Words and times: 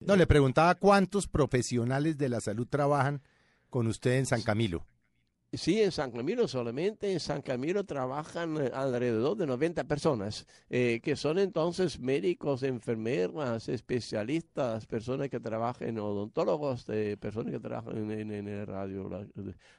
No, 0.00 0.16
le 0.16 0.26
preguntaba 0.26 0.74
cuántos 0.74 1.26
profesionales 1.28 2.16
de 2.16 2.30
la 2.30 2.40
salud 2.40 2.66
trabajan 2.66 3.22
con 3.68 3.86
usted 3.86 4.12
en 4.12 4.26
San 4.26 4.42
Camilo. 4.42 4.86
Sí, 5.52 5.82
en 5.82 5.90
San 5.90 6.12
Camilo 6.12 6.46
solamente, 6.46 7.12
en 7.12 7.18
San 7.18 7.42
Camilo 7.42 7.82
trabajan 7.82 8.56
eh, 8.56 8.70
alrededor 8.72 9.36
de 9.36 9.48
90 9.48 9.82
personas, 9.82 10.46
eh, 10.68 11.00
que 11.02 11.16
son 11.16 11.40
entonces 11.40 11.98
médicos, 11.98 12.62
enfermeras, 12.62 13.68
especialistas, 13.68 14.86
personas 14.86 15.28
que 15.28 15.40
trabajan, 15.40 15.98
odontólogos, 15.98 16.84
eh, 16.88 17.16
personas 17.18 17.52
que 17.52 17.58
trabajan 17.58 18.12
en, 18.12 18.30
en, 18.30 18.64
radio, 18.64 19.10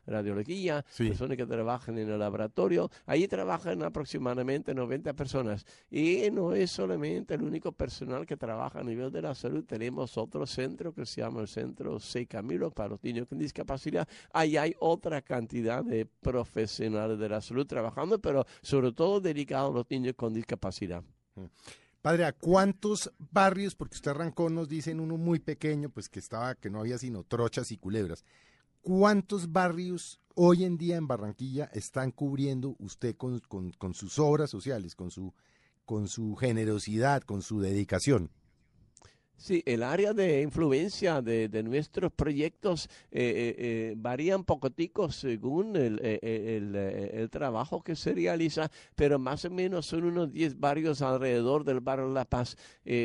radiología, 0.06 0.84
personas 0.98 1.38
que 1.38 1.46
trabajan 1.46 1.98
en 1.98 2.10
el 2.10 2.20
laboratorio. 2.20 2.92
Ahí 3.06 3.30
trabajan 3.30 3.82
aproximadamente 3.82 4.74
90 4.74 5.14
personas. 5.14 5.66
Y 5.90 6.30
no 6.34 6.54
es 6.54 6.70
solamente 6.70 7.36
el 7.36 7.44
único 7.44 7.72
personal 7.72 8.26
que 8.26 8.36
trabaja 8.36 8.82
a 8.82 8.84
nivel 8.84 9.10
de 9.10 9.22
la 9.22 9.34
salud, 9.34 9.64
tenemos 9.64 10.18
otro 10.18 10.46
centro 10.46 10.94
que 10.94 11.06
se 11.06 11.22
llama 11.22 11.40
el 11.40 11.48
Centro 11.48 11.98
C. 11.98 12.26
Camilo 12.26 12.72
para 12.72 12.90
los 12.90 13.04
niños 13.06 13.26
con 13.30 13.40
discapacidad. 13.40 14.06
Ahí 14.34 14.58
hay 14.58 14.76
otra 14.78 15.22
cantidad 15.22 15.61
de 15.62 16.06
profesionales 16.06 17.20
de 17.20 17.30
la 17.30 17.42
salud 17.42 17.66
trabajando, 17.66 18.20
pero 18.20 18.46
sobre 18.62 18.92
todo 18.92 19.22
dedicados 19.22 19.72
a 19.72 19.78
los 19.78 19.90
niños 19.90 20.16
con 20.16 20.34
discapacidad. 20.34 21.04
Mm. 21.36 21.46
Padre, 22.02 22.26
¿a 22.26 22.34
cuántos 22.34 23.12
barrios, 23.18 23.76
porque 23.76 23.96
usted 23.96 24.12
arrancó, 24.12 24.50
nos 24.50 24.68
dicen 24.68 25.00
uno 25.00 25.18
muy 25.18 25.40
pequeño, 25.40 25.90
pues 25.90 26.10
que 26.10 26.20
estaba, 26.20 26.56
que 26.56 26.70
no 26.70 26.80
había 26.80 26.98
sino 26.98 27.24
trochas 27.24 27.72
y 27.72 27.78
culebras, 27.78 28.26
¿cuántos 28.82 29.52
barrios 29.52 30.20
hoy 30.34 30.64
en 30.64 30.78
día 30.78 30.98
en 30.98 31.08
Barranquilla 31.08 31.66
están 31.74 32.12
cubriendo 32.12 32.76
usted 32.80 33.16
con, 33.16 33.42
sus 33.94 34.18
obras 34.18 34.50
sociales, 34.50 34.96
con 34.96 35.12
su 35.12 36.36
generosidad, 36.40 37.22
con 37.22 37.44
su 37.44 37.62
dedicación? 37.62 38.32
Sí, 39.42 39.64
el 39.66 39.82
área 39.82 40.14
de 40.14 40.44
influencia 40.44 41.20
de, 41.20 41.50
de 41.50 41.64
nuestros 41.64 42.12
proyectos 42.12 42.88
eh, 43.10 43.22
eh, 43.22 43.56
eh 43.58 43.94
varía 43.98 44.38
un 44.38 44.44
poquitico 44.44 45.12
según 45.12 45.76
el, 45.76 46.00
eh, 46.04 46.20
el, 46.58 46.76
el, 46.76 47.30
trabajo 47.32 47.82
que 47.82 47.96
se 47.96 48.14
realiza, 48.14 48.70
pero 48.94 49.18
más 49.18 49.44
o 49.46 49.50
menos 49.50 49.88
son 49.88 50.04
unos 50.04 50.32
10 50.32 50.60
barrios 50.60 51.02
alrededor 51.02 51.64
del 51.64 51.80
barrio 51.80 52.10
La 52.10 52.24
Paz, 52.24 52.56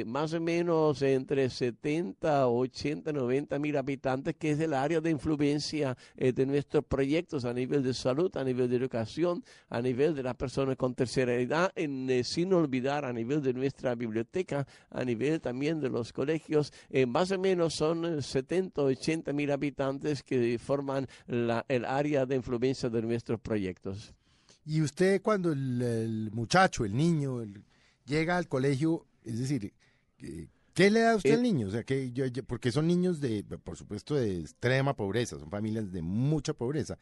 más 0.04 0.34
o 0.34 0.40
menos 0.42 1.00
entre 1.00 1.48
70, 1.48 2.48
80, 2.48 3.12
90 3.14 3.58
mil 3.58 3.74
habitantes, 3.78 4.34
que 4.36 4.50
es 4.50 4.60
el 4.60 4.74
área 4.74 5.00
de 5.00 5.10
influencia 5.10 5.96
de 6.16 6.44
nuestros 6.44 6.84
proyectos 6.84 7.46
a 7.46 7.54
nivel 7.54 7.82
de 7.82 7.94
salud, 7.94 8.36
a 8.36 8.44
nivel 8.44 8.68
de 8.68 8.76
educación, 8.76 9.42
a 9.70 9.80
nivel 9.80 10.14
de 10.14 10.22
las 10.22 10.34
personas 10.34 10.76
con 10.76 10.94
tercera 10.94 11.34
edad, 11.34 11.72
sin 12.24 12.52
olvidar 12.52 13.06
a 13.06 13.12
nivel 13.14 13.42
de 13.42 13.54
nuestra 13.54 13.94
biblioteca, 13.94 14.66
a 14.90 15.02
nivel 15.02 15.40
también 15.40 15.80
de 15.80 15.88
los 15.88 16.12
colegios, 16.12 16.25
eh, 16.28 17.06
más 17.06 17.30
o 17.30 17.38
menos 17.38 17.74
son 17.74 18.22
70 18.22 18.82
o 18.82 18.86
80 18.86 19.32
mil 19.32 19.50
habitantes 19.50 20.22
que 20.22 20.58
forman 20.58 21.06
la, 21.26 21.64
el 21.68 21.84
área 21.84 22.26
de 22.26 22.36
influencia 22.36 22.88
de 22.88 23.02
nuestros 23.02 23.40
proyectos. 23.40 24.14
Y 24.66 24.82
usted 24.82 25.22
cuando 25.22 25.52
el, 25.52 26.30
muchacho, 26.32 26.84
el 26.84 26.96
niño, 26.96 27.40
llega 28.04 28.36
al 28.36 28.48
colegio, 28.48 29.06
es 29.24 29.38
decir, 29.38 29.72
¿qué 30.74 30.90
le 30.90 31.00
da 31.00 31.14
usted 31.14 31.34
al 31.34 31.38
eh, 31.38 31.42
niño? 31.42 31.68
O 31.68 31.70
sea, 31.70 31.84
que 31.84 32.12
porque 32.44 32.72
son 32.72 32.88
niños 32.88 33.20
de, 33.20 33.44
por 33.44 33.76
supuesto, 33.76 34.16
de 34.16 34.40
extrema 34.40 34.94
pobreza, 34.96 35.38
son 35.38 35.50
familias 35.50 35.92
de 35.92 36.02
mucha 36.02 36.52
pobreza. 36.52 36.98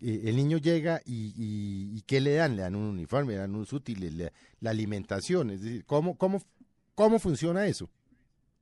Eh, 0.00 0.22
el 0.26 0.36
niño 0.36 0.58
llega 0.58 1.02
y, 1.04 2.00
¿qué 2.02 2.20
le 2.20 2.34
dan? 2.34 2.54
Le 2.54 2.62
dan 2.62 2.76
un 2.76 2.84
uniforme, 2.84 3.32
le 3.32 3.40
dan 3.40 3.54
unos 3.54 3.72
útiles, 3.72 4.30
la 4.60 4.70
alimentación, 4.70 5.50
es 5.50 5.60
decir, 5.62 5.84
¿cómo, 5.84 6.16
cómo, 6.16 6.40
cómo 6.94 7.18
funciona 7.18 7.66
eso? 7.66 7.90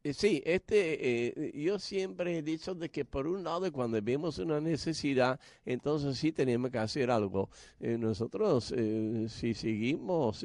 Eh, 0.03 0.15
sí, 0.15 0.43
este, 0.47 1.49
eh, 1.49 1.53
yo 1.63 1.79
siempre 1.79 2.39
he 2.39 2.43
dicho 2.43 2.75
de 2.75 2.89
que 2.89 3.05
por 3.05 3.27
un 3.27 3.45
lado 3.45 3.71
cuando 3.71 4.01
vemos 4.01 4.39
una 4.39 4.59
necesidad, 4.59 5.39
entonces 5.67 6.17
sí 6.17 6.33
tenemos 6.33 6.71
que 6.71 6.79
hacer 6.79 7.11
algo. 7.11 7.51
Eh, 7.81 7.99
nosotros, 7.99 8.73
si 9.29 9.53
seguimos 9.55 10.45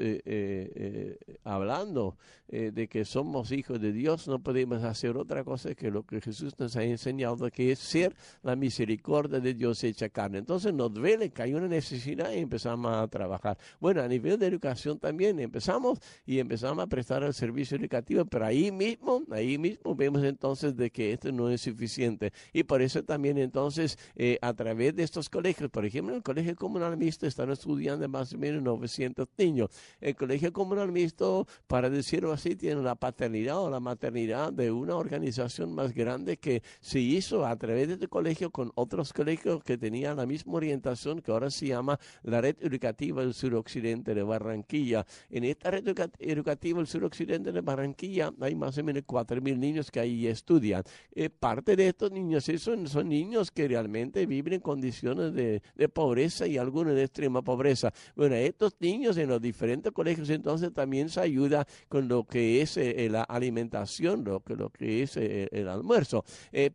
hablando 1.43 2.17
de 2.47 2.87
que 2.87 3.05
somos 3.05 3.51
hijos 3.51 3.79
de 3.79 3.91
Dios, 3.91 4.27
no 4.27 4.39
podemos 4.39 4.83
hacer 4.83 5.15
otra 5.17 5.43
cosa 5.43 5.73
que 5.73 5.89
lo 5.89 6.03
que 6.05 6.21
Jesús 6.21 6.53
nos 6.59 6.75
ha 6.75 6.83
enseñado, 6.83 7.49
que 7.49 7.71
es 7.71 7.79
ser 7.79 8.13
la 8.43 8.55
misericordia 8.55 9.39
de 9.39 9.53
Dios 9.53 9.83
hecha 9.83 10.09
carne. 10.09 10.39
Entonces 10.39 10.73
nos 10.73 10.93
duele 10.93 11.31
que 11.31 11.41
hay 11.43 11.53
una 11.53 11.67
necesidad 11.67 12.31
y 12.31 12.39
empezamos 12.39 12.93
a 12.93 13.07
trabajar. 13.07 13.57
Bueno, 13.79 14.01
a 14.01 14.07
nivel 14.07 14.37
de 14.37 14.47
educación 14.47 14.99
también 14.99 15.39
empezamos 15.39 15.99
y 16.25 16.39
empezamos 16.39 16.83
a 16.83 16.87
prestar 16.87 17.23
el 17.23 17.33
servicio 17.33 17.77
educativo, 17.77 18.25
pero 18.25 18.45
ahí 18.45 18.71
mismo, 18.71 19.23
ahí 19.31 19.44
ahí 19.45 19.57
mismo 19.57 19.95
vemos 19.95 20.23
entonces 20.23 20.75
de 20.75 20.89
que 20.89 21.13
esto 21.13 21.31
no 21.31 21.49
es 21.49 21.61
suficiente. 21.61 22.33
Y 22.53 22.63
por 22.63 22.81
eso 22.81 23.03
también 23.03 23.37
entonces 23.37 23.97
eh, 24.15 24.37
a 24.41 24.53
través 24.53 24.95
de 24.95 25.03
estos 25.03 25.29
colegios, 25.29 25.69
por 25.69 25.85
ejemplo, 25.85 26.13
en 26.13 26.17
el 26.17 26.23
Colegio 26.23 26.55
Comunal 26.55 26.97
Mixto 26.97 27.27
están 27.27 27.51
estudiando 27.51 28.07
más 28.09 28.33
o 28.33 28.37
menos 28.37 28.61
900 28.63 29.27
niños. 29.37 29.69
El 30.01 30.15
Colegio 30.15 30.51
Comunal 30.51 30.91
Mixto, 30.91 31.47
para 31.67 31.89
decirlo 31.89 32.31
así, 32.31 32.55
tiene 32.55 32.81
la 32.81 32.95
paternidad 32.95 33.59
o 33.59 33.69
la 33.69 33.79
maternidad 33.79 34.51
de 34.51 34.71
una 34.71 34.95
organización 34.95 35.73
más 35.73 35.93
grande 35.93 36.37
que 36.37 36.63
se 36.81 36.99
hizo 36.99 37.45
a 37.45 37.55
través 37.55 37.87
de 37.87 37.93
este 37.95 38.07
colegio 38.07 38.49
con 38.49 38.71
otros 38.75 39.13
colegios 39.13 39.63
que 39.63 39.77
tenían 39.77 40.17
la 40.17 40.25
misma 40.25 40.53
orientación 40.53 41.21
que 41.21 41.31
ahora 41.31 41.49
se 41.49 41.67
llama 41.67 41.99
la 42.23 42.41
Red 42.41 42.57
Educativa 42.61 43.21
del 43.21 43.33
Suroccidente 43.33 44.13
de 44.13 44.23
Barranquilla. 44.23 45.05
En 45.29 45.43
esta 45.43 45.71
Red 45.71 45.87
Educativa 46.19 46.77
del 46.79 46.87
Suroccidente 46.87 47.51
de 47.51 47.61
Barranquilla 47.61 48.33
hay 48.39 48.55
más 48.55 48.77
o 48.77 48.83
menos 48.83 49.03
cuatro 49.05 49.34
mil 49.41 49.59
niños 49.59 49.91
que 49.91 49.99
ahí 49.99 50.27
estudian. 50.27 50.83
Eh, 51.13 51.29
parte 51.29 51.75
de 51.75 51.87
estos 51.87 52.11
niños 52.11 52.45
son, 52.57 52.87
son 52.87 53.09
niños 53.09 53.51
que 53.51 53.67
realmente 53.67 54.25
viven 54.25 54.53
en 54.53 54.59
condiciones 54.59 55.33
de, 55.33 55.61
de, 55.75 55.89
pobreza 55.89 56.47
y 56.47 56.57
algunos 56.57 56.95
de 56.95 57.03
extrema 57.03 57.41
pobreza. 57.41 57.93
Bueno, 58.15 58.35
estos 58.35 58.75
niños 58.79 59.17
en 59.17 59.29
los 59.29 59.41
diferentes 59.41 59.91
colegios 59.91 60.29
entonces 60.29 60.73
también 60.73 61.09
se 61.09 61.21
ayuda 61.21 61.65
con 61.87 62.07
lo 62.07 62.25
que 62.25 62.61
es 62.61 62.77
eh, 62.77 63.07
la 63.09 63.23
alimentación, 63.23 64.23
lo 64.23 64.41
que, 64.41 64.55
lo 64.55 64.69
que 64.69 65.03
es 65.03 65.17
eh, 65.17 65.47
el 65.51 65.67
almuerzo. 65.67 66.23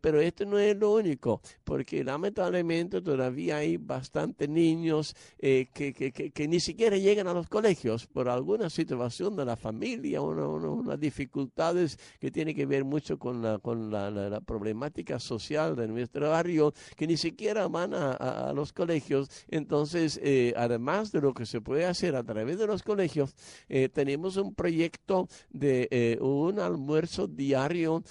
pero 0.01 0.21
esto 0.21 0.45
no 0.45 0.57
es 0.57 0.75
lo 0.75 0.93
único, 0.93 1.41
porque 1.63 2.03
lamentablemente 2.03 3.01
todavía 3.01 3.57
hay 3.57 3.77
bastantes 3.77 4.49
niños 4.49 5.15
que, 5.39 5.67
que, 5.73 6.11
que, 6.11 6.47
ni 6.47 6.59
siquiera 6.59 6.97
llegan 6.97 7.27
a 7.27 7.33
los 7.33 7.47
colegios 7.47 8.07
por 8.07 8.29
alguna 8.29 8.69
situación 8.69 9.35
de 9.35 9.45
la 9.45 9.55
familia, 9.55 10.21
unas 10.21 10.99
dificultades 10.99 11.97
que 12.19 12.31
tienen 12.31 12.50
que 12.53 12.65
ver 12.65 12.83
mucho 12.83 13.17
con 13.17 13.41
la, 13.41 13.59
con 13.59 13.91
la, 13.91 14.41
problemática 14.41 15.19
social 15.19 15.75
de 15.75 15.87
nuestro 15.87 16.29
barrio, 16.29 16.73
que 16.95 17.07
ni 17.07 17.17
siquiera 17.17 17.67
van 17.67 17.93
a, 17.93 18.51
los 18.53 18.73
colegios. 18.73 19.29
Entonces, 19.49 20.19
eh, 20.23 20.53
además 20.57 21.11
de 21.11 21.21
lo 21.21 21.33
que 21.33 21.45
se 21.45 21.61
puede 21.61 21.85
hacer 21.85 22.15
a 22.15 22.23
través 22.23 22.57
de 22.57 22.67
los 22.67 22.83
colegios, 22.83 23.35
eh, 23.69 23.89
tenemos 23.89 24.37
un 24.37 24.53
proyecto 24.53 25.27
de 25.49 25.87
eh, 25.91 26.17
un 26.21 26.59
almuerzo 26.59 27.27
diario 27.27 28.03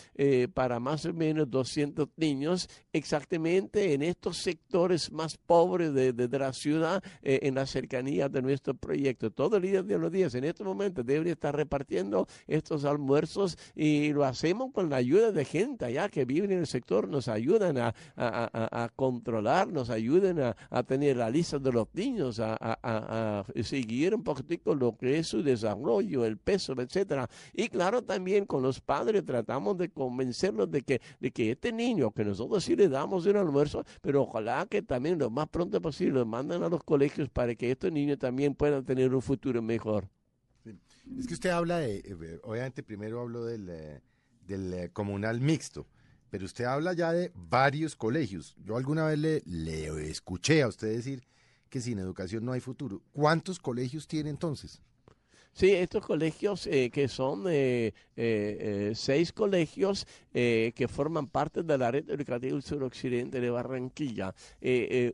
para 0.55 0.81
más 0.81 1.05
o 1.06 1.12
menos 1.12 1.50
200 1.50 2.09
niños, 2.17 2.69
exactamente 2.93 3.95
en 3.95 4.03
estos 4.03 4.39
sectores 4.39 5.11
más 5.12 5.37
pobres 5.37 5.95
de, 5.95 6.12
de, 6.12 6.39
la 6.39 6.53
ciudad, 6.53 7.03
en 7.23 7.55
la 7.55 7.67
cercanía 7.67 8.29
de 8.29 8.43
nuestro 8.43 8.75
proyecto. 8.75 9.31
Todo 9.31 9.56
el 9.56 9.62
día 9.62 9.83
de 9.83 9.99
los 9.99 10.12
días, 10.12 10.34
en 10.34 10.45
este 10.45 10.65
momento, 10.65 11.03
debería 11.03 11.33
estar 11.33 11.55
repartiendo 11.55 12.27
estos 12.47 12.84
almuerzos 12.84 13.56
y 13.75 14.12
lo 14.12 14.25
hacemos 14.31 14.73
con 14.73 14.91
la 14.91 14.97
ayuda 14.97 15.33
de 15.33 15.45
gente 15.45 15.85
allá 15.85 16.09
que 16.09 16.25
viven 16.25 16.53
en 16.53 16.61
el 16.61 16.67
sector, 16.67 17.09
nos 17.09 17.29
ayudan 17.29 17.79
a, 17.79 17.95
a, 18.17 18.85
a, 18.85 18.89
controlar, 18.89 19.69
nos 19.69 19.91
ayudan 19.91 20.55
a, 20.71 20.83
tener 20.85 21.17
la 21.17 21.31
lista 21.31 21.59
de 21.59 21.73
los 21.73 21.89
niños, 21.93 22.41
a, 22.41 23.45
seguir 23.63 24.15
un 24.15 24.23
poquitico 24.23 24.75
lo 24.75 24.97
que 24.97 25.19
es 25.19 25.29
su 25.29 25.43
desarrollo, 25.43 26.25
el 26.25 26.39
peso, 26.39 26.75
etcétera. 26.79 27.29
Y 27.53 27.69
claro, 27.69 28.03
también 28.03 28.47
con 28.47 28.63
los 28.63 28.81
padres 28.81 29.25
tratamos 29.25 29.77
de 29.79 29.91
convencerlos 29.91 30.71
de 30.71 30.83
que, 30.83 31.01
de 31.21 31.31
que 31.31 31.53
este 31.53 31.73
niño, 31.73 32.11
que 32.11 32.25
nosotros 32.25 32.65
sí 32.65 32.76
le 32.76 32.88
damos 32.88 33.26
un 33.26 33.37
almuerzo, 33.37 33.85
pero 34.00 34.23
ojalá 34.23 34.67
que 34.67 34.83
también 34.83 35.19
lo 35.19 35.31
más 35.31 35.49
pronto 35.49 35.81
posible 35.81 36.21
lo 36.21 36.26
manden 36.26 36.62
a 36.62 36.69
los 36.69 36.83
colegios 36.83 37.29
para 37.29 37.55
que 37.55 37.71
estos 37.71 37.93
niños 37.93 38.19
también 38.19 38.55
puedan 38.55 38.85
tener 38.85 39.15
un 39.15 39.23
futuro 39.23 39.61
mejor. 39.61 40.09
Es 41.19 41.26
que 41.26 41.35
usted 41.35 41.50
habla 41.50 41.79
de, 41.79 41.99
eh, 41.99 42.41
obviamente 42.43 42.83
primero 42.83 43.21
hablo 43.21 43.44
del, 43.44 43.69
eh, 43.69 44.00
del 44.50 44.75
eh, 44.75 44.91
comunal 44.93 45.41
mixto, 45.41 45.87
pero 46.29 46.44
usted 46.44 46.64
habla 46.64 46.93
ya 46.93 47.12
de 47.12 47.32
varios 47.35 47.97
colegios. 47.97 48.55
Yo 48.64 48.76
alguna 48.76 49.06
vez 49.06 49.19
le, 49.19 49.43
le 49.47 50.11
escuché 50.11 50.62
a 50.62 50.69
usted 50.69 50.88
decir 50.88 51.23
que 51.69 51.81
sin 51.81 51.99
educación 51.99 52.44
no 52.44 52.52
hay 52.52 52.61
futuro. 52.61 53.02
¿Cuántos 53.12 53.58
colegios 53.58 54.06
tiene 54.06 54.29
entonces? 54.31 54.82
Sí, 55.52 55.73
estos 55.73 56.06
colegios 56.06 56.67
eh, 56.67 56.91
que 56.91 57.08
son 57.08 57.44
eh, 57.49 57.93
eh, 58.17 58.93
seis 58.94 59.32
colegios 59.32 60.06
que 60.32 60.87
forman 60.88 61.26
parte 61.26 61.64
de 61.64 61.76
la 61.76 61.91
red 61.91 62.08
educativa 62.08 62.52
del 62.52 62.62
suroccidente 62.62 63.41
de 63.41 63.50
Barranquilla. 63.50 64.32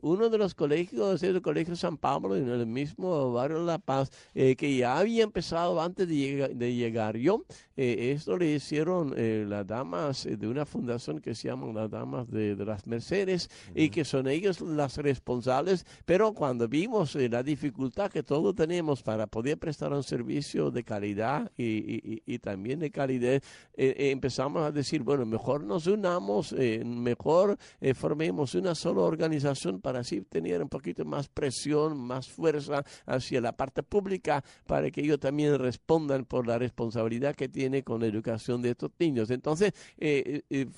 uno 0.03 0.29
de 0.29 0.37
los 0.37 0.53
colegios 0.53 1.23
es 1.23 1.29
el 1.29 1.41
Colegio 1.41 1.75
San 1.75 1.97
Pablo, 1.97 2.35
en 2.35 2.47
el 2.47 2.67
mismo 2.67 3.33
barrio 3.33 3.65
La 3.65 3.79
Paz, 3.79 4.11
que 4.35 4.77
ya 4.77 4.99
había 4.99 5.23
empezado 5.23 5.81
antes 5.81 6.07
de, 6.07 6.53
de 6.53 6.75
llegar 6.75 7.17
yo. 7.17 7.45
esto 7.75 8.37
le 8.37 8.53
hicieron 8.53 9.15
las 9.49 9.65
damas 9.65 10.27
de 10.29 10.47
una 10.47 10.67
fundación 10.67 11.19
que 11.19 11.33
se 11.33 11.47
llama 11.47 11.73
las 11.73 11.89
Damas 11.89 12.29
de, 12.29 12.55
las 12.55 12.85
Mercedes 12.85 13.49
y 13.73 13.89
que 13.89 14.05
son 14.05 14.27
ellos 14.27 14.61
las 14.61 14.97
responsables, 14.97 15.83
pero 16.05 16.31
cuando 16.33 16.67
vimos 16.67 17.15
la 17.15 17.41
dificultad 17.41 18.11
que 18.11 18.21
todos 18.21 18.53
tenemos 18.53 19.01
para 19.01 19.25
poder 19.25 19.57
prestar 19.57 19.91
un 19.93 20.03
servicio, 20.03 20.26
de 20.27 20.83
calidad 20.83 21.51
y, 21.57 22.39
también 22.39 22.79
de 22.79 22.91
calidad, 22.91 23.33
eh, 23.33 23.41
eh, 23.75 24.11
empezamos 24.11 24.63
a 24.63 24.71
decir, 24.71 25.01
bueno, 25.01 25.25
mejor 25.25 25.63
nos 25.63 25.87
unamos, 25.87 26.53
eh, 26.57 26.83
mejor 26.85 27.57
formemos 27.95 28.53
una 28.55 28.75
sola 28.75 29.01
organización 29.01 29.79
para 29.81 29.99
así 29.99 30.21
tener 30.21 30.61
un 30.61 30.69
poquito 30.69 31.05
más 31.05 31.27
presión, 31.29 31.97
más 31.97 32.27
fuerza 32.27 32.83
hacia 33.05 33.41
la 33.41 33.53
parte 33.53 33.83
pública 33.83 34.43
para 34.65 34.91
que 34.91 35.01
ellos 35.01 35.19
también 35.19 35.57
respondan 35.57 36.25
por 36.25 36.45
la 36.45 36.57
responsabilidad 36.57 37.35
que 37.35 37.47
tiene 37.47 37.83
con 37.83 38.01
la 38.01 38.07
educación 38.07 38.61
de 38.61 38.71
estos 38.71 38.91
niños. 38.99 39.31
Entonces, 39.31 39.73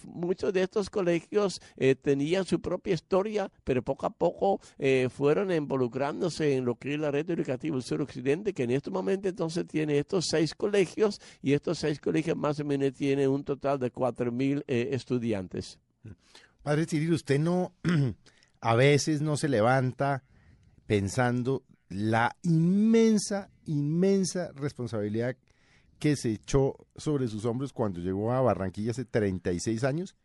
muchos 0.06 0.54
de 0.54 0.62
estos 0.62 0.90
colegios 0.90 1.60
tenían 2.02 2.46
su 2.46 2.62
propia 2.62 2.94
historia, 2.94 3.52
pero 3.64 3.82
poco 3.82 4.06
a 4.06 4.12
poco 4.12 4.62
fueron 5.10 5.52
involucrándose 5.52 6.56
en 6.56 6.66
lo 6.66 6.76
que 6.76 6.94
es 6.94 7.00
la 7.00 7.12
red 7.12 7.30
educativa 7.30 7.76
del 7.76 7.84
suroccidente, 7.84 8.54
que 8.54 8.64
en 8.64 8.72
este 8.72 8.92
momento 8.92 9.28
entonces 9.40 9.66
tiene 9.68 9.98
estos 9.98 10.26
seis 10.30 10.54
colegios 10.54 11.22
y 11.42 11.54
estos 11.54 11.80
seis 11.80 12.02
colegios 12.02 12.36
más 12.36 12.60
o 12.60 12.66
menos 12.66 12.94
tienen 12.94 13.30
un 13.30 13.46
total 13.46 13.80
de 13.80 13.90
cuatro 13.90 14.34
mil 14.34 14.66
eh, 14.68 14.90
estudiantes. 14.92 15.80
Padre 16.62 16.86
Cirilo, 16.86 17.16
usted 17.16 17.40
no, 17.40 17.74
a 18.60 18.76
veces 18.76 19.22
no 19.22 19.38
se 19.38 19.48
levanta 19.48 20.26
pensando 20.88 21.64
la 21.88 22.36
inmensa, 22.44 23.50
inmensa 23.66 24.52
responsabilidad 24.56 25.38
que 26.00 26.18
se 26.18 26.32
echó 26.32 26.76
sobre 26.98 27.30
sus 27.30 27.46
hombros 27.46 27.72
cuando 27.72 28.02
llegó 28.02 28.34
a 28.34 28.42
Barranquilla 28.42 28.92
hace 28.92 29.06
36 29.06 29.86
años. 29.86 30.18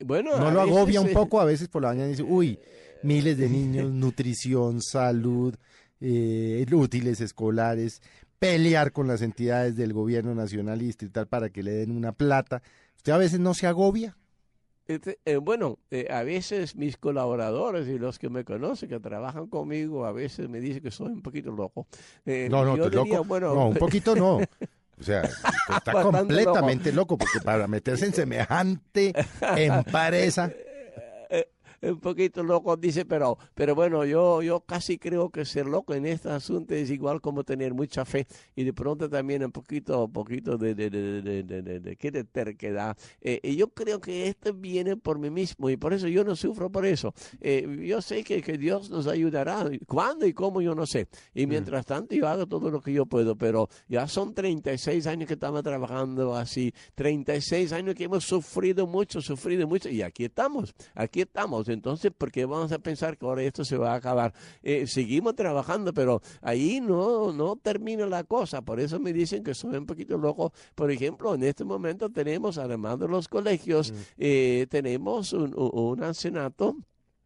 Bueno, 0.00 0.38
¿No 0.38 0.50
lo 0.50 0.62
agobia 0.62 1.02
un 1.02 1.12
poco 1.12 1.42
a 1.42 1.44
veces 1.44 1.68
por 1.68 1.82
la 1.82 1.88
mañana 1.88 2.08
dice, 2.08 2.22
uy, 2.22 2.58
miles 3.02 3.36
de 3.36 3.50
niños, 3.50 3.90
nutrición, 3.92 4.80
salud, 4.80 5.54
eh, 6.02 6.66
útiles 6.72 7.20
escolares, 7.20 8.02
pelear 8.38 8.92
con 8.92 9.06
las 9.06 9.22
entidades 9.22 9.76
del 9.76 9.92
gobierno 9.92 10.34
nacionalista 10.34 11.04
y 11.04 11.08
tal 11.08 11.28
para 11.28 11.50
que 11.50 11.62
le 11.62 11.72
den 11.72 11.92
una 11.92 12.12
plata. 12.12 12.62
¿Usted 12.96 13.12
a 13.12 13.18
veces 13.18 13.38
no 13.40 13.54
se 13.54 13.66
agobia? 13.66 14.16
Este, 14.86 15.20
eh, 15.24 15.36
bueno, 15.36 15.78
eh, 15.90 16.08
a 16.10 16.24
veces 16.24 16.74
mis 16.74 16.96
colaboradores 16.96 17.86
y 17.86 17.98
los 17.98 18.18
que 18.18 18.28
me 18.28 18.44
conocen, 18.44 18.88
que 18.88 18.98
trabajan 18.98 19.46
conmigo, 19.46 20.04
a 20.04 20.12
veces 20.12 20.48
me 20.48 20.60
dicen 20.60 20.82
que 20.82 20.90
soy 20.90 21.12
un 21.12 21.22
poquito 21.22 21.52
loco. 21.52 21.86
Eh, 22.26 22.48
no, 22.50 22.64
no, 22.64 22.76
loco. 22.76 23.24
Bueno, 23.24 23.54
no, 23.54 23.68
un 23.68 23.76
poquito 23.76 24.16
no. 24.16 24.40
O 25.00 25.04
sea, 25.04 25.22
está 25.22 26.00
completamente 26.00 26.92
loco. 26.92 27.18
porque 27.18 27.40
para 27.40 27.66
meterse 27.66 28.06
en 28.06 28.12
semejante 28.12 29.12
empresa 29.56 30.52
un 31.82 31.98
poquito 31.98 32.42
loco, 32.42 32.76
dice, 32.76 33.04
pero, 33.04 33.36
pero 33.54 33.74
bueno, 33.74 34.04
yo, 34.04 34.42
yo 34.42 34.60
casi 34.60 34.98
creo 34.98 35.30
que 35.30 35.44
ser 35.44 35.66
loco 35.66 35.94
en 35.94 36.06
este 36.06 36.30
asunto 36.30 36.74
es 36.74 36.90
igual 36.90 37.20
como 37.20 37.44
tener 37.44 37.74
mucha 37.74 38.04
fe 38.04 38.26
y 38.54 38.64
de 38.64 38.72
pronto 38.72 39.08
también 39.08 39.44
un 39.44 39.52
poquito, 39.52 40.04
un 40.04 40.12
poquito 40.12 40.56
de, 40.56 40.74
de, 40.74 40.90
de, 40.90 41.22
de, 41.22 41.60
de, 41.62 41.80
de 41.80 42.24
terquedad. 42.24 42.96
Eh, 43.20 43.40
y 43.42 43.56
yo 43.56 43.68
creo 43.68 44.00
que 44.00 44.28
esto 44.28 44.52
viene 44.52 44.96
por 44.96 45.18
mí 45.18 45.30
mismo 45.30 45.70
y 45.70 45.76
por 45.76 45.92
eso 45.92 46.08
yo 46.08 46.24
no 46.24 46.36
sufro 46.36 46.70
por 46.70 46.86
eso. 46.86 47.14
Eh, 47.40 47.84
yo 47.86 48.00
sé 48.00 48.22
que, 48.22 48.42
que 48.42 48.58
Dios 48.58 48.90
nos 48.90 49.06
ayudará. 49.06 49.68
¿Cuándo 49.86 50.26
y 50.26 50.32
cómo? 50.32 50.60
Yo 50.60 50.74
no 50.74 50.86
sé. 50.86 51.08
Y 51.34 51.46
mm. 51.46 51.48
mientras 51.48 51.86
tanto 51.86 52.14
yo 52.14 52.28
hago 52.28 52.46
todo 52.46 52.70
lo 52.70 52.80
que 52.80 52.92
yo 52.92 53.06
puedo, 53.06 53.36
pero 53.36 53.68
ya 53.88 54.06
son 54.06 54.34
36 54.34 55.06
años 55.06 55.26
que 55.26 55.34
estamos 55.34 55.62
trabajando 55.62 56.36
así, 56.36 56.72
36 56.94 57.72
años 57.72 57.94
que 57.94 58.04
hemos 58.04 58.24
sufrido 58.24 58.86
mucho, 58.86 59.20
sufrido 59.20 59.66
mucho 59.66 59.88
y 59.88 60.02
aquí 60.02 60.24
estamos, 60.24 60.74
aquí 60.94 61.22
estamos 61.22 61.68
entonces, 61.72 62.12
¿por 62.16 62.30
qué 62.30 62.44
vamos 62.44 62.72
a 62.72 62.78
pensar 62.78 63.16
que 63.16 63.26
ahora 63.26 63.42
esto 63.42 63.64
se 63.64 63.76
va 63.76 63.92
a 63.92 63.96
acabar? 63.96 64.32
Eh, 64.62 64.86
seguimos 64.86 65.34
trabajando, 65.34 65.92
pero 65.92 66.22
ahí 66.40 66.80
no, 66.80 67.32
no 67.32 67.56
termina 67.56 68.06
la 68.06 68.24
cosa. 68.24 68.62
Por 68.62 68.80
eso 68.80 69.00
me 69.00 69.12
dicen 69.12 69.42
que 69.42 69.54
soy 69.54 69.76
un 69.76 69.86
poquito 69.86 70.16
loco. 70.18 70.52
Por 70.74 70.90
ejemplo, 70.90 71.34
en 71.34 71.44
este 71.44 71.64
momento 71.64 72.10
tenemos, 72.10 72.58
además 72.58 72.98
de 72.98 73.08
los 73.08 73.28
colegios, 73.28 73.92
mm. 73.92 73.96
eh, 74.18 74.66
tenemos 74.70 75.32
un, 75.32 75.54
un 75.56 76.02
ancianato 76.02 76.76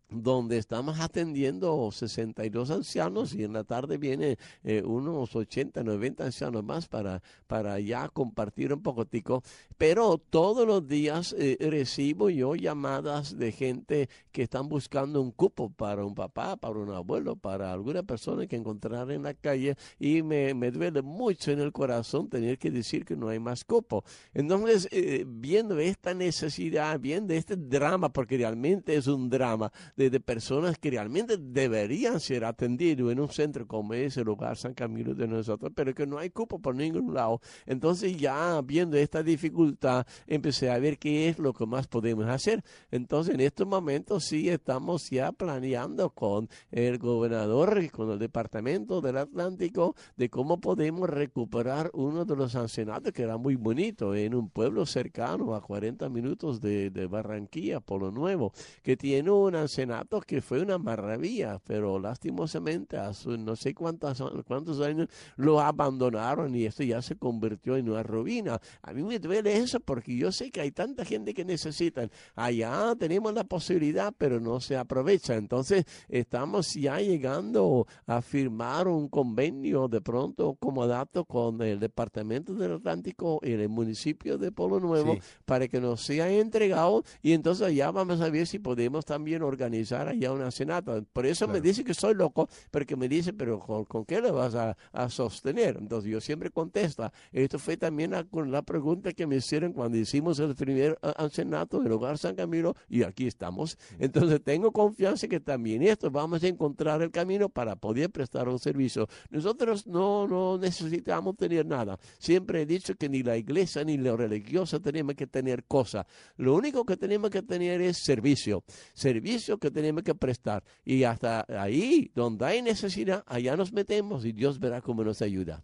donde 0.08 0.58
estamos 0.58 1.00
atendiendo 1.00 1.90
62 1.90 2.70
ancianos 2.70 3.34
y 3.34 3.44
en 3.44 3.52
la 3.52 3.64
tarde 3.64 3.98
viene 3.98 4.38
eh, 4.62 4.82
unos 4.84 5.34
80, 5.34 5.82
90 5.82 6.24
ancianos 6.24 6.62
más 6.64 6.86
para, 6.86 7.22
para 7.46 7.78
ya 7.80 8.08
compartir 8.08 8.72
un 8.72 8.82
poquitico. 8.82 9.42
Pero 9.76 10.18
todos 10.18 10.66
los 10.66 10.86
días 10.86 11.34
eh, 11.38 11.56
recibo 11.60 12.30
yo 12.30 12.54
llamadas 12.54 13.36
de 13.36 13.52
gente 13.52 14.08
que 14.32 14.42
están 14.42 14.68
buscando 14.68 15.20
un 15.20 15.32
cupo 15.32 15.70
para 15.70 16.04
un 16.04 16.14
papá, 16.14 16.56
para 16.56 16.78
un 16.78 16.90
abuelo, 16.90 17.36
para 17.36 17.72
alguna 17.72 18.02
persona 18.02 18.46
que 18.46 18.56
encontrar 18.56 19.10
en 19.10 19.24
la 19.24 19.34
calle 19.34 19.76
y 19.98 20.22
me, 20.22 20.54
me 20.54 20.70
duele 20.70 21.02
mucho 21.02 21.50
en 21.50 21.60
el 21.60 21.72
corazón 21.72 22.28
tener 22.28 22.58
que 22.58 22.70
decir 22.70 23.04
que 23.04 23.16
no 23.16 23.28
hay 23.28 23.38
más 23.38 23.64
cupo. 23.64 24.04
Entonces, 24.34 24.88
eh, 24.92 25.24
viendo 25.26 25.78
esta 25.78 26.14
necesidad, 26.14 26.98
viendo 27.00 27.34
este 27.34 27.56
drama, 27.56 28.12
porque 28.12 28.36
realmente 28.36 28.94
es 28.94 29.06
un 29.06 29.28
drama, 29.28 29.72
de, 29.96 30.20
personas 30.20 30.78
que 30.78 30.90
realmente 30.90 31.36
deberían 31.38 32.20
ser 32.20 32.44
atendidos 32.44 33.10
en 33.10 33.20
un 33.20 33.30
centro 33.30 33.66
como 33.66 33.94
ese 33.94 34.22
lugar 34.22 34.56
San 34.56 34.74
Camilo 34.74 35.14
de 35.14 35.26
nosotros, 35.26 35.72
pero 35.74 35.94
que 35.94 36.06
no 36.06 36.18
hay 36.18 36.30
cupo 36.30 36.58
por 36.58 36.74
ningún 36.74 37.14
lado. 37.14 37.40
Entonces 37.64 38.16
ya 38.16 38.60
viendo 38.62 38.96
esta 38.96 39.22
dificultad, 39.22 40.06
empecé 40.26 40.70
a 40.70 40.78
ver 40.78 40.98
qué 40.98 41.28
es 41.28 41.38
lo 41.38 41.52
que 41.54 41.66
más 41.66 41.86
podemos 41.86 42.26
hacer. 42.26 42.62
Entonces 42.90 43.34
en 43.34 43.40
estos 43.40 43.66
momentos 43.66 44.24
sí 44.24 44.48
estamos 44.48 45.08
ya 45.10 45.32
planeando 45.32 46.10
con 46.10 46.48
el 46.70 46.98
gobernador 46.98 47.82
y 47.82 47.88
con 47.88 48.10
el 48.10 48.18
departamento 48.18 49.00
del 49.00 49.16
Atlántico 49.16 49.94
de 50.16 50.28
cómo 50.28 50.60
podemos 50.60 51.08
recuperar 51.08 51.90
uno 51.94 52.24
de 52.24 52.36
los 52.36 52.54
ancianatos 52.54 53.12
que 53.12 53.22
era 53.22 53.38
muy 53.38 53.56
bonito 53.56 54.14
en 54.14 54.34
un 54.34 54.50
pueblo 54.50 54.84
cercano 54.84 55.54
a 55.54 55.62
40 55.62 56.08
minutos 56.10 56.60
de, 56.60 56.90
de 56.90 57.06
Barranquilla, 57.06 57.82
lo 57.96 58.10
Nuevo, 58.10 58.52
que 58.82 58.94
tiene 58.94 59.30
un 59.30 59.54
ancianato 59.54 59.85
que 60.26 60.40
fue 60.40 60.60
una 60.60 60.78
maravilla, 60.78 61.60
pero 61.66 61.98
lastimosamente 61.98 62.96
hace 62.96 63.36
no 63.38 63.56
sé 63.56 63.74
cuántos, 63.74 64.22
cuántos 64.46 64.80
años 64.80 65.08
lo 65.36 65.60
abandonaron 65.60 66.54
y 66.54 66.64
esto 66.64 66.82
ya 66.82 67.02
se 67.02 67.16
convirtió 67.16 67.76
en 67.76 67.90
una 67.90 68.02
ruina. 68.02 68.60
A 68.82 68.92
mí 68.92 69.02
me 69.02 69.18
duele 69.18 69.56
eso 69.56 69.80
porque 69.80 70.16
yo 70.16 70.32
sé 70.32 70.50
que 70.50 70.60
hay 70.60 70.70
tanta 70.70 71.04
gente 71.04 71.34
que 71.34 71.44
necesitan. 71.44 72.10
Allá 72.34 72.94
tenemos 72.98 73.32
la 73.34 73.44
posibilidad, 73.44 74.12
pero 74.16 74.40
no 74.40 74.60
se 74.60 74.76
aprovecha. 74.76 75.36
Entonces 75.36 75.84
estamos 76.08 76.74
ya 76.74 76.98
llegando 77.00 77.86
a 78.06 78.22
firmar 78.22 78.88
un 78.88 79.08
convenio 79.08 79.88
de 79.88 80.00
pronto 80.00 80.54
como 80.54 80.86
dato 80.86 81.24
con 81.24 81.62
el 81.62 81.78
Departamento 81.78 82.54
del 82.54 82.74
Atlántico 82.74 83.40
y 83.42 83.52
el 83.52 83.68
municipio 83.68 84.38
de 84.38 84.52
Polo 84.52 84.80
Nuevo 84.80 85.18
para 85.44 85.68
que 85.68 85.80
nos 85.80 86.02
sea 86.02 86.30
entregado 86.30 87.04
y 87.22 87.32
entonces 87.32 87.74
ya 87.74 87.90
vamos 87.90 88.20
a 88.20 88.30
ver 88.30 88.46
si 88.46 88.58
podemos 88.58 89.04
también 89.04 89.42
organizar 89.42 89.75
allá 89.92 90.32
una 90.32 90.50
senata. 90.50 91.02
Por 91.12 91.26
eso 91.26 91.48
me 91.48 91.60
dice 91.60 91.84
que 91.84 91.94
soy 91.94 92.14
loco, 92.14 92.48
porque 92.70 92.96
me 92.96 93.08
dice, 93.08 93.32
pero 93.32 93.60
¿con, 93.60 94.04
qué 94.04 94.20
le 94.20 94.30
vas 94.30 94.54
a, 94.54 94.76
sostener? 95.08 95.76
Entonces 95.78 96.10
yo 96.10 96.20
siempre 96.20 96.50
contesto. 96.50 97.10
Esto 97.32 97.58
fue 97.58 97.76
también 97.76 98.10
la, 98.10 98.26
la 98.46 98.62
pregunta 98.62 99.12
que 99.12 99.26
me 99.26 99.36
hicieron 99.36 99.72
cuando 99.72 99.96
hicimos 99.96 100.38
el 100.38 100.54
primer 100.54 100.98
senato 101.30 101.80
del 101.80 101.92
hogar 101.92 102.18
San 102.18 102.34
Camilo 102.34 102.74
y 102.88 103.02
aquí 103.02 103.26
estamos. 103.26 103.78
Entonces 103.98 104.42
tengo 104.42 104.72
confianza 104.72 105.28
que 105.28 105.40
también 105.40 105.82
esto 105.82 106.10
vamos 106.10 106.42
a 106.42 106.48
encontrar 106.48 107.02
el 107.02 107.10
camino 107.10 107.48
para 107.48 107.76
poder 107.76 108.10
prestar 108.10 108.48
un 108.48 108.58
servicio. 108.58 109.08
Nosotros 109.30 109.86
no, 109.86 110.26
no 110.26 110.58
necesitamos 110.58 111.36
tener 111.36 111.66
nada. 111.66 111.98
Siempre 112.18 112.62
he 112.62 112.66
dicho 112.66 112.94
que 112.94 113.08
ni 113.08 113.22
la 113.22 113.36
iglesia 113.36 113.84
ni 113.84 113.96
la 113.96 114.16
religiosa 114.16 114.80
tenemos 114.80 115.14
que 115.14 115.26
tener 115.26 115.64
cosas. 115.64 116.06
Lo 116.36 116.54
único 116.54 116.84
que 116.84 116.96
tenemos 116.96 117.30
que 117.30 117.42
tener 117.42 117.80
es 117.80 117.98
servicio. 117.98 118.64
Servicio 118.94 119.58
que 119.58 119.65
tenemos 119.70 120.02
que 120.02 120.14
prestar. 120.14 120.62
Y 120.84 121.04
hasta 121.04 121.44
ahí, 121.48 122.10
donde 122.14 122.46
hay 122.46 122.62
necesidad, 122.62 123.24
allá 123.26 123.56
nos 123.56 123.72
metemos 123.72 124.24
y 124.24 124.32
Dios 124.32 124.58
verá 124.58 124.80
cómo 124.80 125.04
nos 125.04 125.22
ayuda. 125.22 125.62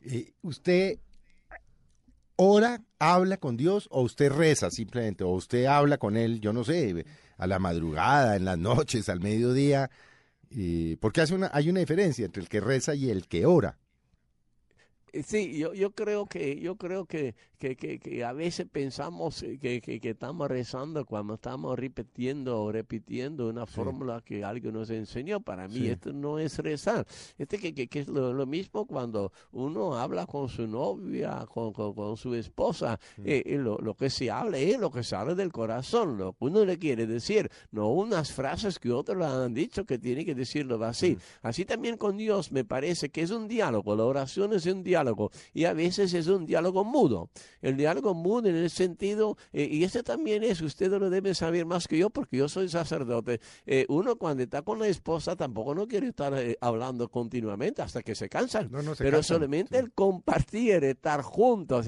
Eh, 0.00 0.32
¿Usted 0.42 0.98
ora, 2.36 2.82
habla 2.98 3.36
con 3.36 3.56
Dios 3.56 3.88
o 3.90 4.02
usted 4.02 4.30
reza 4.30 4.70
simplemente? 4.70 5.24
¿O 5.24 5.30
usted 5.30 5.66
habla 5.66 5.98
con 5.98 6.16
Él, 6.16 6.40
yo 6.40 6.52
no 6.52 6.64
sé, 6.64 7.04
a 7.36 7.46
la 7.46 7.58
madrugada, 7.58 8.36
en 8.36 8.44
las 8.44 8.58
noches, 8.58 9.08
al 9.08 9.20
mediodía? 9.20 9.90
porque 11.00 11.20
hace 11.20 11.34
una, 11.34 11.50
hay 11.52 11.68
una 11.68 11.80
diferencia 11.80 12.24
entre 12.24 12.40
el 12.40 12.48
que 12.48 12.60
reza 12.60 12.94
y 12.94 13.10
el 13.10 13.28
que 13.28 13.44
ora. 13.44 13.76
Eh, 15.12 15.22
sí, 15.22 15.58
yo, 15.58 15.72
yo 15.74 15.90
creo 15.92 16.26
que 16.26 16.60
yo 16.60 16.76
creo 16.76 17.06
que, 17.06 17.34
que, 17.58 17.76
que, 17.76 18.24
a 18.24 18.32
veces 18.32 18.66
pensamos 18.70 19.42
eh, 19.42 19.58
que, 19.58 19.80
que, 19.80 20.10
estamos 20.10 20.48
rezando 20.48 21.04
cuando 21.04 21.34
estamos 21.34 21.78
repitiendo 21.78 22.62
o 22.62 22.72
repitiendo 22.72 23.48
una 23.48 23.66
fórmula 23.66 24.20
que 24.24 24.44
alguien 24.44 24.74
nos 24.74 24.90
enseñó. 24.90 25.40
Para 25.40 25.66
mí 25.68 25.86
esto 25.86 26.12
no 26.12 26.38
es 26.38 26.58
rezar. 26.58 27.06
Este 27.38 27.58
que, 27.58 27.74
que, 27.74 27.98
es 27.98 28.08
lo, 28.08 28.46
mismo 28.46 28.86
cuando 28.86 29.32
uno 29.52 29.96
habla 29.96 30.26
con 30.26 30.48
su 30.48 30.66
novia, 30.66 31.46
con, 31.52 31.72
con, 31.72 32.16
su 32.16 32.34
esposa. 32.34 32.98
Eh, 33.24 33.56
lo, 33.58 33.78
lo, 33.78 33.94
que 33.94 34.10
se 34.10 34.30
habla 34.30 34.58
es 34.58 34.78
lo 34.78 34.90
que 34.90 35.02
sale 35.02 35.34
del 35.34 35.52
corazón, 35.52 36.18
lo 36.18 36.32
que 36.32 36.44
uno 36.44 36.64
le 36.64 36.78
quiere 36.78 37.06
decir, 37.06 37.50
no 37.70 37.88
unas 37.88 38.32
frases 38.32 38.78
que 38.78 38.92
otros 38.92 39.18
le 39.18 39.24
han 39.24 39.54
dicho 39.54 39.84
que 39.84 39.98
tiene 39.98 40.24
que 40.24 40.34
decirlo 40.34 40.82
así. 40.84 41.16
Así 41.42 41.64
también 41.64 41.96
con 41.96 42.16
Dios 42.16 42.52
me 42.52 42.64
parece 42.64 43.08
que 43.08 43.22
es 43.22 43.30
un 43.30 43.48
diálogo. 43.48 43.96
La 43.96 44.04
oración 44.04 44.52
es 44.52 44.66
un 44.66 44.82
diálogo 44.82 44.97
y 45.52 45.64
a 45.64 45.72
veces 45.72 46.14
es 46.14 46.26
un 46.26 46.46
diálogo 46.46 46.84
mudo. 46.84 47.30
El 47.62 47.76
diálogo 47.76 48.14
mudo 48.14 48.48
en 48.48 48.56
el 48.56 48.70
sentido, 48.70 49.36
eh, 49.52 49.68
y 49.70 49.84
ese 49.84 50.02
también 50.02 50.42
es, 50.42 50.60
ustedes 50.60 50.98
lo 50.98 51.10
deben 51.10 51.34
saber 51.34 51.66
más 51.66 51.86
que 51.86 51.98
yo 51.98 52.10
porque 52.10 52.36
yo 52.38 52.48
soy 52.48 52.68
sacerdote, 52.68 53.40
eh, 53.66 53.86
uno 53.88 54.16
cuando 54.16 54.42
está 54.42 54.62
con 54.62 54.78
la 54.78 54.88
esposa 54.88 55.36
tampoco 55.36 55.74
no 55.74 55.86
quiere 55.86 56.08
estar 56.08 56.34
eh, 56.34 56.56
hablando 56.60 57.08
continuamente 57.08 57.82
hasta 57.82 58.02
que 58.02 58.14
se 58.14 58.28
cansan, 58.28 58.70
pero 58.98 59.22
solamente 59.22 59.78
el 59.78 59.92
compartir, 59.92 60.84
estar 60.84 61.22
juntos, 61.22 61.86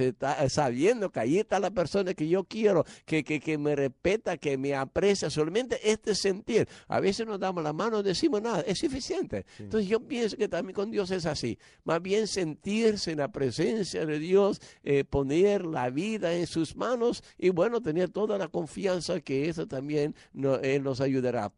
sabiendo 0.49 1.11
que 1.11 1.21
ahí 1.21 1.38
está 1.38 1.59
la 1.59 1.71
persona 1.71 2.14
que 2.14 2.29
yo 2.29 2.45
quiero, 2.45 2.85
que, 3.05 3.25
que, 3.25 3.40
que 3.40 3.59
me 3.59 3.75
respeta, 3.75 4.37
que 4.37 4.57
me 4.57 4.75
aprecia, 4.75 5.31
solamente 5.31 5.79
este 5.90 6.14
sentir. 6.14 6.69
A 6.88 7.00
veces 7.00 7.26
nos 7.26 7.40
damos 7.40 7.62
la 7.64 7.73
mano, 7.73 8.02
decimos 8.02 8.43
nada, 8.43 8.61
es 8.61 8.79
suficiente. 8.79 9.45
Entonces 9.59 9.88
yo 9.88 10.00
pienso 10.00 10.37
que 10.37 10.49
también 10.49 10.75
con 10.75 10.90
Dios 10.90 11.11
es 11.11 11.26
así, 11.26 11.59
más 11.85 12.00
bien 12.00 12.26
sentir 12.26 12.99
en 13.09 13.19
la 13.19 13.28
presencia 13.28 14.07
de 14.07 14.19
Dios, 14.19 14.61
eh, 14.83 15.04
poner 15.04 15.64
la 15.64 15.90
vida 15.90 16.35
en 16.35 16.47
sus 16.47 16.76
manos 16.76 17.23
y 17.38 17.50
bueno, 17.50 17.80
tener 17.80 18.11
toda 18.11 18.38
la 18.38 18.49
confianza 18.49 19.21
que 19.21 19.49
eso 19.49 19.66
también 19.66 20.14
Él 20.62 20.83
nos 20.83 21.00
ayudará. 21.00 21.50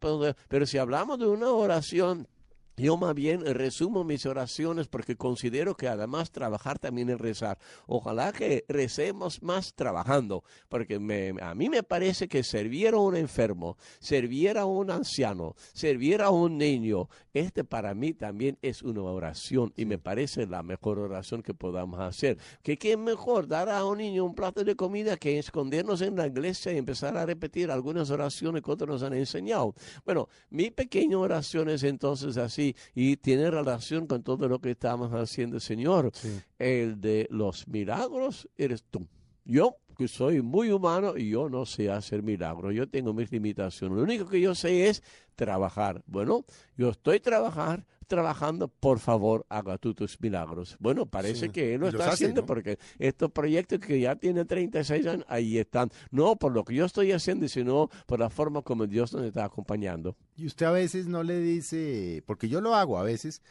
pero 0.47 0.65
si 0.65 0.77
hablamos 0.77 1.19
de 1.19 1.27
una 1.27 1.51
oración 1.51 2.27
yo 2.75 2.97
más 2.97 3.13
bien 3.13 3.45
resumo 3.45 4.03
mis 4.03 4.25
oraciones 4.25 4.87
porque 4.87 5.15
considero 5.15 5.75
que 5.75 5.87
además 5.87 6.31
trabajar 6.31 6.79
también 6.79 7.09
es 7.09 7.19
rezar. 7.19 7.59
Ojalá 7.85 8.31
que 8.31 8.65
recemos 8.67 9.43
más 9.43 9.75
trabajando, 9.75 10.43
porque 10.69 10.95
a 11.41 11.55
mí 11.55 11.69
me 11.69 11.83
parece 11.83 12.27
que 12.27 12.43
servir 12.43 12.95
a 12.95 12.97
un 12.97 13.15
enfermo, 13.15 13.77
servir 13.99 14.57
a 14.57 14.65
un 14.65 14.89
anciano, 14.89 15.55
servir 15.73 16.21
a 16.21 16.31
un 16.31 16.57
niño, 16.57 17.09
este 17.33 17.63
para 17.63 17.93
mí 17.93 18.13
también 18.13 18.57
es 18.61 18.81
una 18.81 19.03
oración 19.03 19.71
y 19.75 19.85
me 19.85 19.99
parece 19.99 20.47
la 20.47 20.63
mejor 20.63 20.97
oración 20.97 21.43
que 21.43 21.53
podamos 21.53 21.99
hacer. 21.99 22.37
Que 22.63 22.77
qué 22.77 22.97
mejor 22.97 23.47
dar 23.47 23.69
a 23.69 23.85
un 23.85 23.99
niño 23.99 24.25
un 24.25 24.33
plato 24.33 24.63
de 24.63 24.75
comida 24.75 25.17
que 25.17 25.37
escondernos 25.37 26.01
en 26.01 26.15
la 26.15 26.25
iglesia 26.25 26.73
y 26.73 26.77
empezar 26.77 27.17
a 27.17 27.25
repetir 27.25 27.69
algunas 27.69 28.09
oraciones 28.09 28.63
que 28.63 28.71
otros 28.71 28.89
nos 28.89 29.03
han 29.03 29.13
enseñado. 29.13 29.75
Bueno, 30.05 30.27
mi 30.49 30.71
pequeña 30.71 31.19
oración 31.19 31.69
es 31.69 31.83
entonces 31.83 32.37
así 32.37 32.62
y 32.95 33.17
tiene 33.17 33.49
relación 33.49 34.07
con 34.07 34.23
todo 34.23 34.47
lo 34.47 34.59
que 34.59 34.71
estamos 34.71 35.11
haciendo, 35.11 35.59
Señor. 35.59 36.11
El 36.57 36.99
de 37.01 37.27
los 37.29 37.67
milagros 37.67 38.47
eres 38.57 38.83
tú. 38.89 39.07
Yo, 39.45 39.77
que 39.97 40.07
soy 40.07 40.41
muy 40.41 40.71
humano 40.71 41.17
y 41.17 41.29
yo 41.29 41.49
no 41.49 41.65
sé 41.65 41.91
hacer 41.91 42.23
milagros, 42.23 42.73
yo 42.73 42.87
tengo 42.87 43.13
mis 43.13 43.31
limitaciones. 43.31 43.97
Lo 43.97 44.03
único 44.03 44.27
que 44.27 44.39
yo 44.39 44.55
sé 44.55 44.87
es 44.87 45.03
trabajar. 45.35 46.01
Bueno, 46.07 46.45
yo 46.77 46.89
estoy 46.89 47.19
trabajar, 47.19 47.85
trabajando, 48.13 48.67
por 48.67 48.99
favor, 48.99 49.43
haga 49.49 49.79
tú 49.79 49.95
tus 49.95 50.21
milagros. 50.21 50.77
Bueno, 50.79 51.07
parece 51.07 51.49
que 51.49 51.73
él 51.73 51.81
lo 51.81 51.87
está 51.87 52.11
haciendo 52.11 52.45
porque 52.45 52.77
estos 52.99 53.31
proyectos 53.31 53.79
que 53.79 53.99
ya 53.99 54.15
tienen 54.15 54.45
36 54.45 55.07
años, 55.07 55.25
ahí 55.27 55.57
están. 55.57 55.89
No 56.11 56.35
por 56.35 56.51
lo 56.51 56.63
que 56.63 56.75
yo 56.75 56.85
estoy 56.85 57.11
haciendo, 57.11 57.47
sino 57.47 57.89
por 58.05 58.19
la 58.19 58.29
forma 58.29 58.61
como 58.61 58.85
Dios 58.85 59.13
nos 59.13 59.23
está 59.23 59.45
acompañando. 59.45 60.15
Y 60.35 60.45
usted 60.45 60.67
a 60.67 60.71
veces 60.71 61.07
no 61.07 61.23
le 61.23 61.39
dice, 61.39 62.23
porque 62.27 62.47
yo 62.47 62.61
lo 62.61 62.75
hago 62.75 62.99
a 62.99 63.03
veces, 63.03 63.41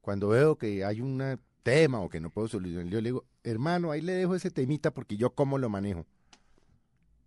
cuando 0.00 0.28
veo 0.28 0.56
que 0.56 0.82
hay 0.84 1.02
un 1.02 1.38
tema 1.62 2.00
o 2.00 2.08
que 2.08 2.20
no 2.20 2.30
puedo 2.30 2.48
solucionar, 2.48 2.86
yo 2.86 3.00
le 3.02 3.10
digo, 3.10 3.24
hermano, 3.44 3.90
ahí 3.90 4.00
le 4.00 4.12
dejo 4.12 4.34
ese 4.34 4.50
temita 4.50 4.94
porque 4.94 5.18
yo 5.18 5.34
cómo 5.34 5.58
lo 5.58 5.68
manejo. 5.68 6.06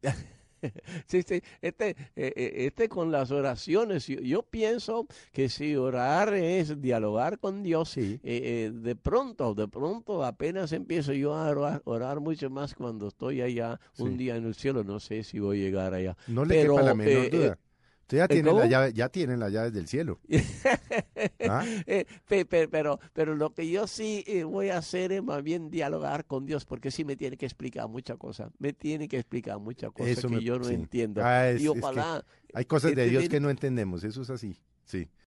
sí, 1.07 1.21
sí, 1.23 1.41
este, 1.61 1.89
eh, 1.89 1.95
eh, 2.15 2.53
este 2.67 2.89
con 2.89 3.11
las 3.11 3.31
oraciones, 3.31 4.07
yo, 4.07 4.43
pienso 4.43 5.07
que 5.31 5.49
si 5.49 5.75
orar 5.75 6.33
es 6.33 6.81
dialogar 6.81 7.39
con 7.39 7.63
Dios, 7.63 7.95
eh, 7.97 8.71
de 8.73 8.95
pronto, 8.95 9.53
de 9.53 9.67
pronto 9.67 10.23
apenas 10.23 10.71
empiezo 10.71 11.13
yo 11.13 11.35
a 11.35 11.79
orar, 11.83 12.19
mucho 12.19 12.49
más 12.49 12.73
cuando 12.73 13.07
estoy 13.07 13.41
allá 13.41 13.79
un 13.97 14.17
día 14.17 14.35
en 14.35 14.45
el 14.45 14.55
cielo, 14.55 14.83
no 14.83 14.99
sé 14.99 15.23
si 15.23 15.39
voy 15.39 15.61
a 15.61 15.63
llegar 15.63 15.93
allá. 15.93 16.17
No 16.27 16.45
le 16.45 16.55
Pero, 16.55 16.79
la 16.81 16.93
menor 16.93 17.29
duda. 17.29 17.57
Usted 18.01 18.17
ya 18.17 18.27
tiene, 18.27 18.51
la 18.51 18.65
llave, 18.65 18.93
ya 18.93 19.09
tienen 19.09 19.39
las 19.39 19.51
llaves 19.51 19.71
del 19.71 19.87
cielo. 19.87 20.19
¿Ah? 21.47 21.65
Eh, 21.88 22.05
pero, 22.47 22.99
pero 23.13 23.35
lo 23.35 23.53
que 23.53 23.69
yo 23.69 23.88
sí 23.88 24.23
eh, 24.27 24.43
voy 24.43 24.69
a 24.69 24.77
hacer 24.77 25.11
es 25.11 25.23
más 25.23 25.43
bien 25.43 25.69
dialogar 25.69 26.25
con 26.25 26.45
Dios, 26.45 26.65
porque 26.65 26.91
sí 26.91 27.03
me 27.03 27.15
tiene 27.15 27.38
que 27.38 27.45
explicar 27.45 27.88
muchas 27.88 28.17
cosas. 28.17 28.51
Me 28.59 28.73
tiene 28.73 29.07
que 29.07 29.17
explicar 29.17 29.59
muchas 29.59 29.91
cosas 29.91 30.25
que 30.25 30.43
yo 30.43 30.59
no 30.59 30.69
entiendo. 30.69 31.21
Ah, 31.23 31.51
y 31.51 31.67
ojalá. 31.67 32.23
hay 32.53 32.65
cosas 32.65 32.95
de 32.95 33.09
Dios 33.09 33.27
que 33.27 33.39
no 33.39 33.49
entendemos, 33.49 34.03
eso 34.03 34.21
es 34.21 34.29
así. 34.29 34.57
Sí. 34.85 35.09